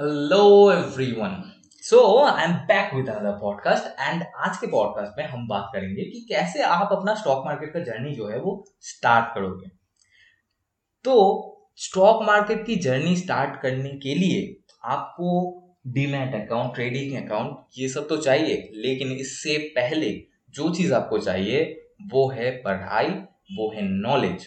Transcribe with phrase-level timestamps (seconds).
[0.00, 5.46] Hello everyone so I am back with another podcast and आज के podcast में हम
[5.48, 9.68] बात करेंगे कि कैसे आप अपना स्टॉक मार्केट का जर्नी जो है वो स्टार्ट करोगे।
[11.04, 11.14] तो
[11.76, 15.28] स्टॉक मार्केट की जर्नी स्टार्ट करने के लिए आपको
[15.86, 20.10] डीमैट अकाउंट ट्रेडिंग अकाउंट ये सब तो चाहिए, लेकिन इससे पहले
[20.50, 23.10] जो चीज़ आपको चाहिए वो है पढ़ाई,
[23.58, 24.46] वो है नॉलेज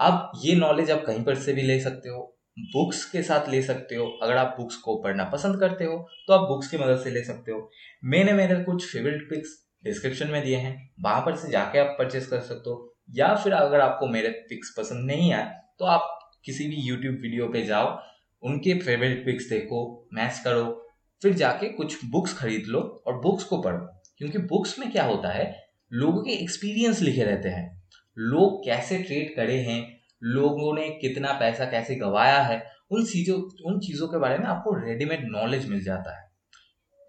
[0.00, 3.60] अब ये नॉलेज आप कहीं पर से भी ले सकते हो बुक्स के साथ ले
[3.62, 5.96] सकते हो। अगर आप बुक्स को पढ़ना पसंद करते हो
[6.28, 7.70] तो आप बुक्स की मदद से ले सकते हो।
[8.04, 12.26] मैंने मेरे कुछ फेवरेट पिक्स डिस्क्रिप्शन में दिए हैं। वहाँ पर से जाके आप परचेस
[12.26, 16.68] कर सकते हो। या फिर अगर आपको मेरे पिक्स पसंद नहीं आए तो आप किसी
[16.68, 17.98] भी यूट्यूब वीडियो पे जाओ,
[18.42, 20.64] उनके फेवरेट पिक्स देखो मैच करो,
[21.22, 23.86] फिर जाके कुछ बुक्स खरीद लो और बुक्स को पढ़ो।
[24.18, 25.54] क्योंकि बुक्स में क्या होता है,
[25.92, 27.82] लोगों के एक्सपीरियंस लिखे रहते हैं।
[28.16, 29.82] लोग कैसे ट्रेड करे हैं
[30.22, 34.74] लोगों ने कितना पैसा कैसे गवाया है, उन चीज़ों उन चीज़ों के बारे में आपको
[34.86, 36.30] रेडीमेड नॉलेज मिल जाता है।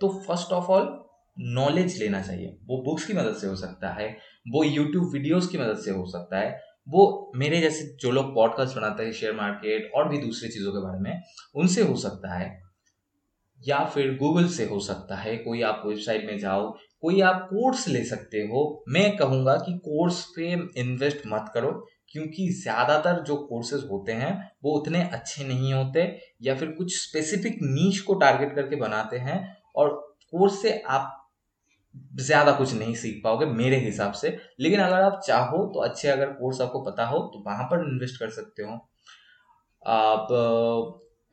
[0.02, 1.06] तो फ़र्स्ट ऑफ़ ऑल
[1.40, 4.18] नॉलेज लेना चाहिए। वो बुक्स की मदद से हो सकता है,
[4.52, 8.76] वो यूट्यूब वीडियोस की मदद से हो सकता है, वो मेरे जैसे जो लोग पॉडकास्ट
[8.76, 11.22] बनाते हैं शेयर मार्केट और भी दूसरी चीज़ों के बारे में,
[11.56, 12.62] उनसे हो सकता है,
[13.68, 17.88] या फिर गूगल से हो सकता है, कोई आप वेबसाइट में जाओ, कोई आप कोर्स
[17.88, 23.84] ले सकते हो। मैं कहूँगा कि कोर्स पे इन्वेस्ट मत करो क्योंकि ज़्यादातर जो कोर्सेज
[23.92, 26.02] होते हैं, वो उतने अच्छे नहीं होते
[26.42, 29.38] या फिर कुछ स्पेसिफिक नीच को टारगेट करके बनाते हैं
[29.76, 29.90] और
[30.34, 31.20] कोर्स से आप
[32.18, 36.32] ज़्यादा कुछ नहीं सीख पाओगे मेरे हिसाब से। लेकिन अगर आप चाहो तो अच्छे अगर
[36.34, 38.74] कोर्स आपको पता हो तो वहाँ पर इन्वेस्ट कर सकते हो।
[39.84, 40.28] आप,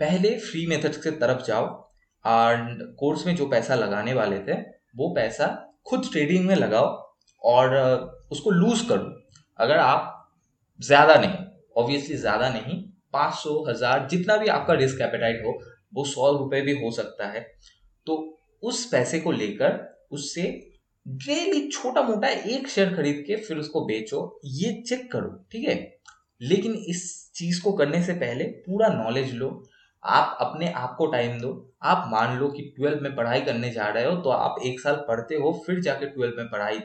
[0.01, 1.67] पहले फ्री मेथड के तरफ़ जाओ
[2.25, 4.61] एंड कोर्स में जो पैसा लगाने वाले थे,
[4.97, 5.47] वो पैसा
[5.87, 6.87] खुद ट्रेडिंग में लगाओ
[7.43, 7.77] और
[8.33, 9.13] उसको लूज करो।
[9.59, 10.17] अगर आप
[10.81, 15.59] ज़्यादा नहीं ऑब्वियसली ज़्यादा नहीं, पाँच सौ हज़ार जितना भी आपका रिस्क एपेटाइट हो,
[15.95, 17.41] वो सौ रुपए भी हो सकता है।
[18.07, 18.17] तो
[18.63, 19.79] उस पैसे को लेकर
[20.13, 20.43] उससे
[21.07, 25.75] डेली छोटा मोटा एक शेयर खरीद के फिर उसको बेचो, ये चेक करो, ठीक है?
[26.41, 29.49] लेकिन इस चीज़ को करने से पहले पूरा नॉलेज लो,
[30.03, 31.51] आप अपने आप को टाइम दो,
[31.83, 35.05] आप मान लो कि ट्वेल्व में पढ़ाई करने जा रहे हो तो आप एक साल
[35.09, 36.79] पढ़ते हो, फिर जाके ट्वेल्व में पढ़ाई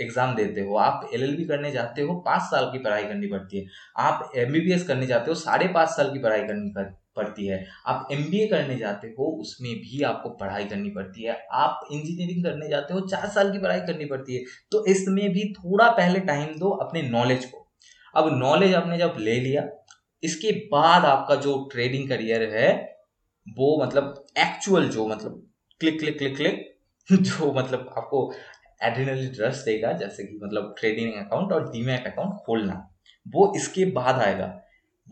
[0.00, 3.66] एग्ज़ाम देते हो, आप एलएलबी करने जाते हो, पाँच साल की पढ़ाई करनी पड़ती है।
[3.98, 6.72] आप एमबीबीएस करने जाते हो, साढ़े पाँच साल की पढ़ाई करनी
[7.16, 11.88] पड़ती है। आप एमबीए करने जाते हो, उसमें भी आपको पढ़ाई करनी पड़ती है। आप
[11.92, 15.88] इंजीनियरिंग करने जाते हो, चार साल की पढ़ाई करनी पड़ती है। तो इसमें भी थोड़ा
[15.90, 17.66] पहले टाइम दो अपने नॉलेज को।
[18.14, 19.68] अब नॉलेज आपने जब ले लिया,
[20.22, 22.72] इसके बाद आपका जो ट्रेडिंग करियर है,
[23.46, 25.46] वो मतलब एक्चुअल जो मतलब
[25.80, 26.66] क्लिक क्लिक क्लिक क्लिक
[27.08, 28.32] जो मतलब आपको
[28.80, 32.86] एड्रिनली रश देगा, जैसे कि मतलब ट्रेडिंग अकाउंट और डीमैट अकाउंट खोलना।
[33.26, 34.56] वो इसके बाद आएगा।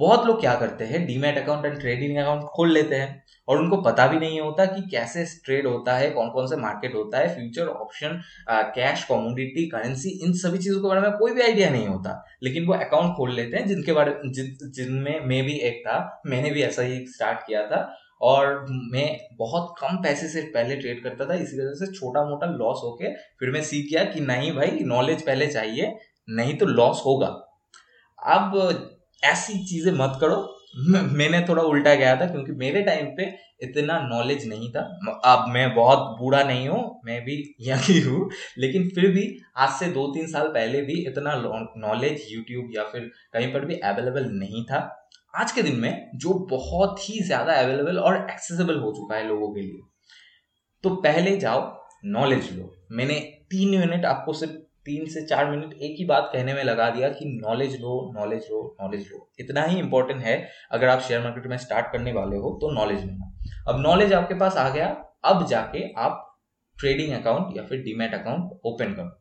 [0.00, 3.76] बहुत लोग क्या करते हैं demat account and trading account खोल लेते हैं और उनको
[3.82, 7.34] पता भी नहीं होता कि कैसे ट्रेड होता है कौन कौन से मार्केट होता है
[7.34, 8.20] future option
[8.74, 12.66] cash commodity currency इन सभी चीज़ों के बारे में कोई भी आइडिया नहीं होता। लेकिन
[12.66, 16.62] वो अकाउंट खोल लेते हैं, जिनके बारे, जिन, जिनमें मैं भी एक था, मैंने भी
[16.62, 17.80] ऐसा ही स्टार्ट किया था।
[18.20, 19.06] और मैं
[19.38, 23.14] बहुत कम पैसे से पहले ट्रेड करता था, इसी वजह से छोटा मोटा लॉस होके
[23.40, 25.96] फिर मैं सीख गया कि नहीं भाई नॉलेज पहले चाहिए,
[26.28, 27.26] नहीं तो लॉस होगा।
[28.18, 28.56] अब
[29.22, 30.46] ऐसी चीज़ें मत करो।
[30.88, 33.24] मैंने थोड़ा उल्टा गया था क्योंकि मेरे टाइम पे
[33.62, 34.80] इतना नॉलेज नहीं था।
[35.26, 39.86] अब मैं बहुत बूढ़ा नहीं हूँ, मैं भी यही हूँ लेकिन फिर भी आज से
[39.92, 41.34] दो तीन साल पहले भी इतना
[41.78, 44.80] नॉलेज यूट्यूब या फिर कहीं पर भी अवेलेबल नहीं था।
[45.34, 49.48] आज के दिन में जो बहुत ही ज़्यादा अवेलेबल और एक्सेसिबल हो चुका है लोगों
[49.54, 49.80] के लिए
[50.84, 51.60] तो पहले जाओ
[52.06, 53.18] नॉलेज लो। मैंने
[53.50, 54.52] तीन मिनट आपको सिर्फ़
[54.86, 58.46] तीन से चार मिनट एक ही बात कहने में लगा दिया कि नॉलेज लो नॉलेज
[58.50, 60.36] लो नॉलेज लो। इतना ही इंपॉर्टेंट है,
[60.72, 63.32] अगर आप शेयर मार्केट में स्टार्ट करने वाले हो तो नॉलेज लेना।
[63.68, 64.86] अब नॉलेज आपके पास आ गया,
[65.24, 66.24] अब जाके आप
[66.78, 69.17] ट्रेडिंग अकाउंट या फिर डीमेट अकाउंट ओपन करो।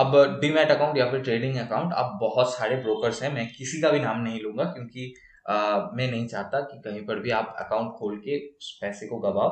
[0.00, 3.90] अब डीमेट अकाउंट या फिर ट्रेडिंग अकाउंट अब बहुत सारे ब्रोकर्स हैं मैं किसी का
[3.90, 5.12] भी नाम नहीं लूँगा क्योंकि
[5.50, 5.54] आ,
[5.94, 9.48] मैं नहीं चाहता कि कहीं पर भी आप अकाउंट खोल के उस पैसे को गवाओ।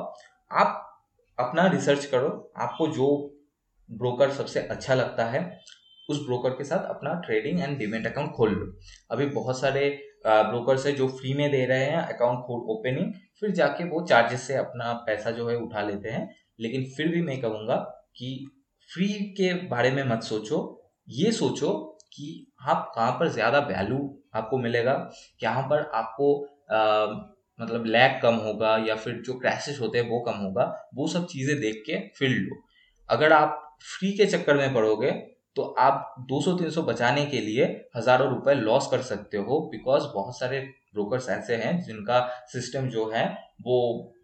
[0.50, 0.84] आप
[1.38, 2.28] अपना रिसर्च करो
[2.58, 3.08] आपको जो
[3.88, 5.40] ब्रोकर सबसे अच्छा लगता है
[6.08, 8.66] उस ब्रोकर के साथ अपना ट्रेडिंग एंड डिमेट अकाउंट खोल लो।
[9.10, 9.88] अभी बहुत सारे
[10.26, 14.46] ब्रोकर्स है जो फ्री में दे रहे हैं अकाउंट खोल ओपनिंग फिर जाके वो चार्जेस
[14.46, 16.28] से अपना पैसा जो है उठा लेते हैं।
[16.60, 17.76] लेकिन फिर भी मैं कहूँगा
[18.16, 18.30] कि
[18.90, 19.08] फ्री
[19.38, 20.58] के बारे में मत सोचो।
[21.08, 21.72] ये सोचो
[22.12, 23.98] कि आप कहाँ पर ज़्यादा वैल्यू
[24.36, 24.92] आपको मिलेगा
[25.42, 26.34] कहाँ पर आपको
[26.72, 27.06] आ,
[27.58, 30.64] मतलब लैग कम होगा या फिर जो क्रैशेस होते हैं वो कम होगा
[30.94, 32.62] वो सब चीज़ें देख के फिर लो।
[33.08, 35.10] अगर आप फ्री के चक्कर में पड़ोगे
[35.56, 37.64] तो आप 200-300 बचाने के लिए
[37.96, 40.60] हज़ारों रुपए लॉस कर सकते हो बिकॉज़ बहुत सारे
[40.94, 42.20] ब्रोकर्स ऐसे हैं जिनका
[42.52, 43.26] सिस्टम जो है
[43.62, 43.78] वो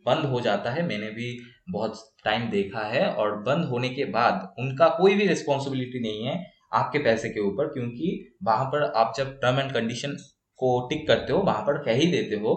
[0.06, 1.36] बंद हो जाता है, मैंने भी
[1.70, 6.42] बहुत टाइम देखा है और बंद होने के बाद उनका कोई भी रिस्पॉन्सिबिलिटी नहीं है
[6.72, 10.16] आपके पैसे के ऊपर, क्योंकि वहाँ पर आप जब टर्म एंड कंडीशन
[10.60, 12.54] को टिक करते हो, वहाँ पर कह ही देते हो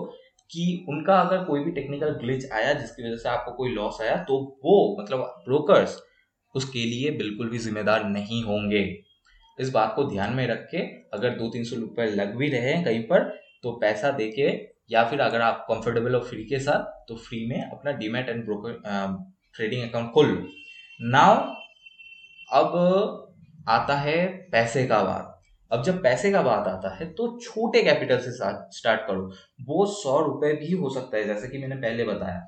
[0.51, 4.15] कि उनका अगर कोई भी टेक्निकल ग्लिच आया जिसकी वजह से आपको कोई लॉस आया
[4.23, 5.97] तो वो मतलब ब्रोकर्स
[6.55, 8.81] उसके लिए बिल्कुल भी जिम्मेदार नहीं होंगे।
[9.57, 10.77] इस बात को ध्यान में रख के
[11.13, 13.23] अगर दो तीन सौ रुपये लग भी रहे हैं कहीं पर
[13.63, 14.47] तो पैसा दे के
[14.89, 18.44] या फिर अगर आप कंफर्टेबल हो फ्री के साथ तो फ्री में अपना demat and
[18.45, 18.81] broker
[19.56, 20.42] trading account खोल लो।
[21.00, 21.36] नाउ
[22.50, 23.24] अब
[23.69, 25.34] आता है पैसे का बात।
[25.72, 29.31] अब जब पैसे का बात आता है तो छोटे कैपिटल से स्टार्ट करो।
[29.68, 32.48] वो सौ रुपए भी हो सकता है जैसे कि मैंने पहले बताया।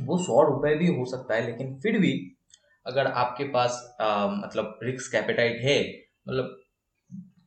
[0.00, 2.12] वो सौ रुपए भी हो सकता है लेकिन फिर भी
[2.86, 5.80] अगर आपके पास आ, मतलब रिक्स कैपिटाइट है
[6.28, 6.56] मतलब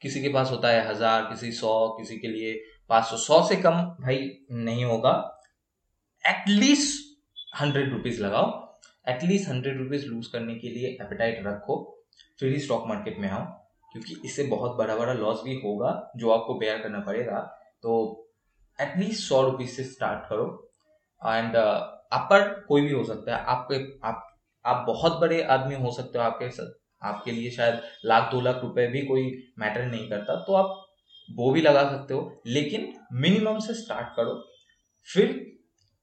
[0.02, 2.54] किसी के पास होता है हज़ार किसी सौ किसी के लिए
[2.92, 5.42] पाँच सौ सौ से कम भाई नहीं होगा।
[6.28, 7.12] एटलीस्ट
[7.62, 12.04] हंड्रेड रुपीज़ लगाओ। At least hundred rupees lose करने के लिए एपेटाइट रखो।
[12.40, 13.46] फिर ही स्टॉक मार्केट में आओ।
[13.92, 17.40] क्योंकि इससे बहुत बड़ा बड़ा लॉस भी होगा जो आपको बेयर करना पड़ेगा।
[17.82, 18.22] तो
[18.82, 20.70] एटलीस्ट सौ रुपीज़ से स्टार्ट करो।
[21.26, 21.56] एंड
[22.14, 26.20] आप पर कोई भी हो सकता है। आपके, आप आप बहुत बड़े आदमी हो सकते
[26.20, 26.64] हो आपके
[27.08, 30.91] आपके लिए शायद लाख, दो लाख रुपए भी कोई मैटर नहीं करता। तो आप
[31.38, 34.36] वो भी लगा सकते हो, लेकिन मिनिमम से स्टार्ट करो।
[35.08, 35.30] फिर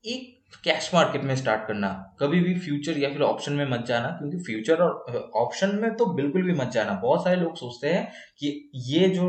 [0.04, 1.88] एक कैश मार्केट में स्टार्ट करना।
[2.20, 6.06] कभी भी फ्यूचर या फिर ऑप्शन में मत जाना, क्योंकि फ्यूचर और ऑप्शन में तो
[6.14, 8.06] बिल्कुल भी मत जाना। बहुत सारे लोग सोचते हैं
[8.40, 9.26] कि ये जो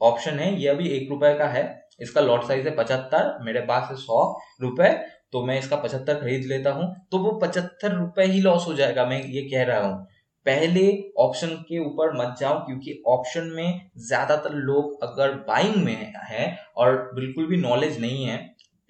[0.00, 1.62] ऑप्शन है, ये अभी एक रुपए का है,
[2.00, 4.22] इसका लॉट साइज़ है पचहत्तर, मेरे पास है सौ
[4.62, 4.90] रुपए
[5.32, 9.04] तो मैं इसका पचहत्तर खरीद लेता हूँ तो वो पचहत्तर रुपए ही लॉस हो जाएगा।
[9.06, 10.06] मैं ये कह रहा हूँ।
[10.48, 10.84] पहले
[11.18, 16.46] ऑप्शन के ऊपर मत जाओ, क्योंकि ऑप्शन में ज़्यादातर लोग अगर बाइंग में है
[16.76, 18.36] और बिल्कुल भी नॉलेज नहीं है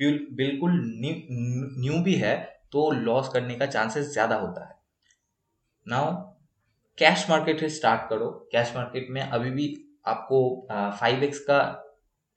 [0.00, 2.34] बिल्कुल न्यू भी है
[2.72, 4.74] तो लॉस करने का चांसेस ज़्यादा होता है।
[5.86, 6.12] नाउ
[6.98, 9.66] कैश मार्केट से स्टार्ट करो। कैश मार्केट में अभी भी
[10.06, 10.40] आपको
[11.00, 11.58] फाइव एक्स का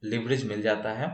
[0.04, 1.10] लिवरेज मिल जाता है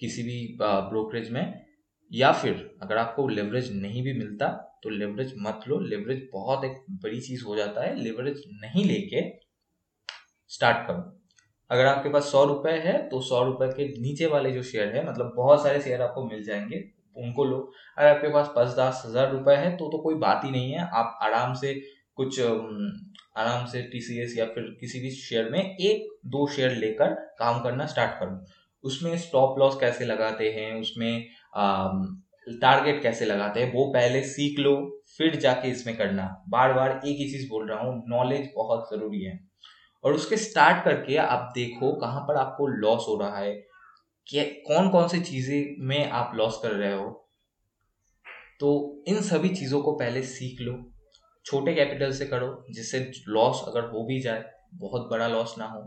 [0.00, 1.64] किसी भी ब्रोकरेज में,
[2.10, 4.48] या फिर अगर आपको लेवरेज नहीं भी मिलता
[4.82, 9.22] तो लेवरेज मत लो। लेवरेज बहुत एक बड़ी चीज़ हो जाता है। लेवरेज नहीं लेके
[10.50, 11.16] स्टार्ट करो।
[11.70, 15.06] अगर आपके पास सौ रुपए है तो सौ रुपए के नीचे वाले जो शेयर है
[15.08, 16.82] मतलब बहुत सारे शेयर आपको मिल जाएँगे,
[17.16, 17.58] उनको लो।
[17.98, 20.88] अगर आपके पास पाँच दस, हज़ार रुपए है तो तो कोई बात ही नहीं है।
[20.90, 21.74] आप आराम से
[22.16, 27.62] कुछ आराम से टीसीएस या फिर किसी भी शेयर में एक, दो शेयर लेकर काम
[27.62, 28.44] करना स्टार्ट करो।
[28.84, 30.74] उसमें स्टॉप लॉस कैसे लगाते हैं?
[30.80, 31.26] उसमें
[32.50, 34.74] टारगेट कैसे लगाते हैं, वो पहले सीख लो,
[35.18, 39.22] फिर जाके इसमें करना। बार बार एक ही चीज़ बोल रहा हूँ नॉलेज बहुत ज़रूरी
[39.24, 39.38] है।
[40.04, 43.54] और उसके स्टार्ट करके आप देखो कहाँ पर आपको लॉस हो रहा है
[44.66, 47.08] कौन कौन सी चीज़ें में आप लॉस कर रहे हो।
[48.60, 48.70] तो
[49.08, 50.74] इन सभी चीज़ों को पहले सीख लो।
[51.44, 52.98] छोटे कैपिटल से करो, जिससे
[53.28, 54.44] लॉस अगर हो भी जाए,
[54.74, 55.82] बहुत बड़ा लॉस ना हो।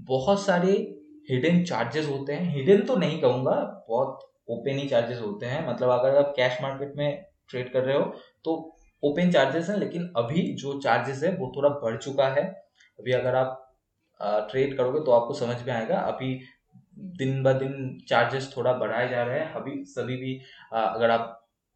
[0.00, 0.72] बहुत सारे
[1.30, 5.90] हिडन चार्जेस होते हैं। हिडन तो नहीं कहूँगा, बहुत ओपन ही चार्जेस होते हैं। मतलब
[5.90, 8.04] अगर आप कैश मार्केट में ट्रेड कर रहे हो
[8.44, 8.54] तो
[9.02, 12.44] ओपन चार्जेस हैं, लेकिन अभी जो चार्जेस है, वो थोड़ा बढ़ चुका है।
[12.98, 13.62] अभी अगर आप
[14.50, 16.40] ट्रेड करोगे तो आपको समझ में आएगा, अभी
[17.18, 20.38] दिन ब दिन चार्जेस थोड़ा बढ़ाए जा रहे हैं। अभी सभी भी
[20.74, 21.32] अगर आप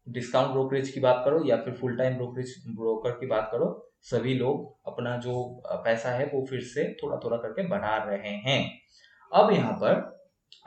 [0.07, 4.33] डिस्काउंट ब्रोकरेज की बात करो, या फिर फुल टाइम ब्रोकरेज ब्रोकर की बात करो, सभी
[4.33, 8.63] लोग अपना जो पैसा है, वो फिर से थोड़ा थोड़ा करके बढ़ा रहे हैं।
[9.31, 10.09] अब यहाँ पर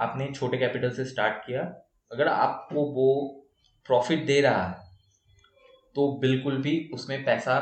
[0.00, 1.62] आपने छोटे कैपिटल से स्टार्ट किया।
[2.14, 3.08] अगर आपको वो
[3.88, 4.82] प्रॉफिट दे रहा है
[5.96, 7.56] तो बिल्कुल भी उसमें पैसा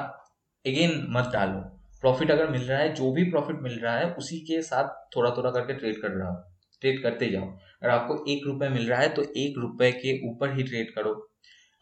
[0.65, 1.59] अगेन मत डालो।
[2.03, 5.31] प्रॉफिट अगर मिल रहा है, जो भी प्रॉफिट मिल रहा है, उसी के साथ थोड़ा
[5.31, 6.37] थोड़ा करके ट्रेड कर रहा हो।
[6.83, 10.57] ट्रेड करते जाओ। अगर आपको एक रुपए मिल रहा है तो एक रुपए के ऊपर
[10.57, 11.15] ही ट्रेड करो।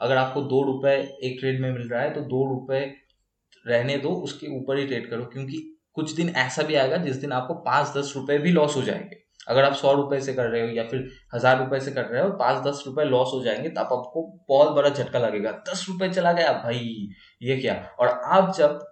[0.01, 2.81] अगर आपको दो रुपए एक ट्रेड में मिल रहा है तो दो रुपए
[3.67, 7.33] रहने दो, उसके ऊपर ही ट्रेड करो, क्योंकि कुछ दिन ऐसा भी आएगा जिस दिन
[7.33, 10.63] आपको पाँच दस रुपये भी लॉस हो जाएँगे। अगर आप सौ रुपए से कर रहे
[10.63, 13.69] हो या फिर हज़ार रुपए से कर रहे हो, पाँच दस रुपए लॉस हो जाएँगे
[13.69, 17.09] तो आपको बहुत बड़ा झटका लगेगा। दस रुपए चला गया भाई,
[17.43, 17.75] ये क्या?
[18.01, 18.87] और आप जब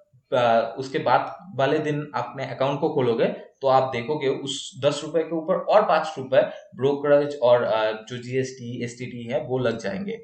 [0.78, 3.26] उसके बाद वाले दिन अपने अकाउंट को खोलोगे
[3.62, 6.40] तो आप देखोगे उस दस रुपए के ऊपर और पाँच रुपए
[6.76, 7.64] ब्रोकरेज और
[8.08, 10.16] जो जीएसटी एस है, वो लग जाएँगे।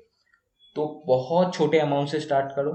[0.76, 2.72] तो बहुत छोटे अमाउंट से स्टार्ट करो।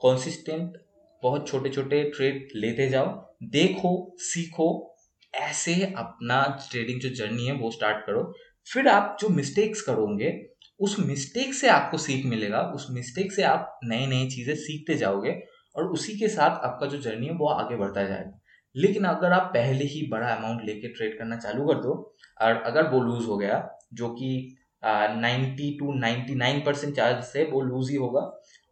[0.00, 0.76] कॉन्सिस्टेंट
[1.22, 3.06] बहुत छोटे छोटे ट्रेड लेते जाओ।
[3.44, 4.93] देखो, सीखो
[5.40, 8.32] ऐसे अपना ट्रेडिंग जो जर्नी है, वो स्टार्ट करो।
[8.66, 10.32] फिर आप जो मिस्टेक्स करोगे,
[10.80, 15.38] उस मिस्टेक से आपको सीख मिलेगा। उस मिस्टेक से आप नई नई चीज़ें सीखते जाओगे
[15.76, 18.40] और उसी के साथ आपका जो जर्नी है, वो आगे बढ़ता जाएगा।
[18.76, 21.92] लेकिन अगर आप पहले ही बड़ा अमाउंट लेके ट्रेड करना चालू कर दो,
[22.40, 27.44] और अगर वो लूज हो गया, जो कि ninety to ninety nine percent charge से
[27.44, 28.20] वो लूज ही होगा,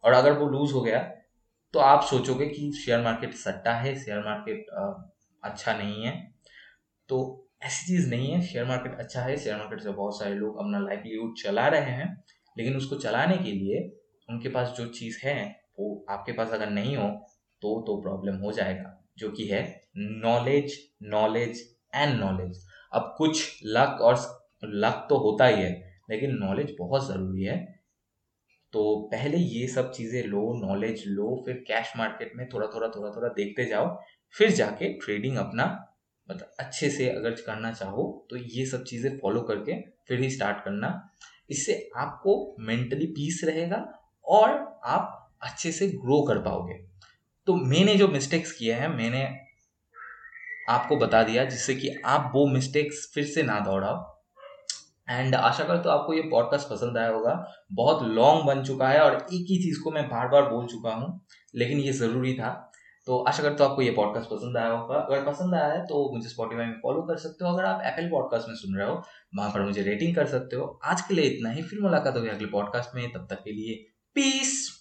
[0.03, 0.99] और अगर वो लूज हो गया
[1.73, 4.65] तो आप सोचोगे कि शेयर मार्केट सट्टा है शेयर मार्केट
[5.43, 6.11] अच्छा नहीं है।
[7.09, 10.57] तो ऐसी चीज़ नहीं है। शेयर मार्केट अच्छा है। शेयर मार्केट से बहुत सारे लोग
[10.59, 12.07] अपना लाइवलीहुड चला रहे हैं।
[12.57, 13.81] लेकिन उसको चलाने के लिए
[14.29, 15.35] उनके पास जो चीज़ है,
[15.79, 17.07] वो आपके पास अगर नहीं हो
[17.61, 19.61] तो तो प्रॉब्लम हो जाएगा, जो कि है
[19.97, 21.61] नॉलेज नॉलेज
[21.95, 24.15] एंड नॉलेज अब कुछ लक और
[24.63, 25.71] लक तो होता ही है,
[26.09, 27.57] लेकिन नॉलेज बहुत ज़रूरी है।
[28.73, 33.09] तो पहले ये सब चीज़ें लो नॉलेज लो, फिर कैश मार्केट में थोड़ा थोड़ा थोड़ा
[33.15, 33.97] थोड़ा देखते जाओ,
[34.33, 35.65] फिर जाके ट्रेडिंग अपना
[36.29, 40.63] मतलब अच्छे से अगर करना चाहो तो ये सब चीज़ें फॉलो करके फिर ही स्टार्ट
[40.65, 41.09] करना।
[41.49, 43.85] इससे आपको मेंटली पीस रहेगा
[44.25, 44.49] और
[44.85, 46.73] आप अच्छे से ग्रो कर पाओगे।
[47.47, 49.23] तो मैंने जो मिस्टेक्स किए हैं, मैंने
[50.69, 54.11] आपको बता दिया, जिससे कि आप वो मिस्टेक्स फिर से ना दौड़ाओ
[55.09, 57.33] एंड आशा कर तो आपको ये पॉडकास्ट पसंद आया होगा।
[57.71, 60.93] बहुत लॉन्ग बन चुका है और एक ही चीज़ को मैं बार बार बोल चुका
[60.93, 61.19] हूँ,
[61.55, 62.71] लेकिन ये ज़रूरी था।
[63.05, 66.15] तो आशा करता हूँ आपको ये पॉडकास्ट पसंद आया होगा। अगर पसंद आया है तो
[66.15, 69.03] मुझे स्पॉटीफाई में फॉलो कर सकते हो। अगर आप एपल पॉडकास्ट में सुन रहे हो,
[69.37, 72.29] वहाँ पर मुझे रेटिंग कर सकते हो। आज के लिए इतना ही। फिर मुलाकात होगी
[72.29, 74.72] अगले पॉडकास्ट में। तब तक के लिए पीस